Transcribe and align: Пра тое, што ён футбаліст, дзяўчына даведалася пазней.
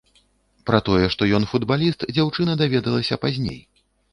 Пра 0.69 0.79
тое, 0.87 1.09
што 1.17 1.27
ён 1.39 1.45
футбаліст, 1.53 2.07
дзяўчына 2.15 2.59
даведалася 2.63 3.23
пазней. 3.27 3.61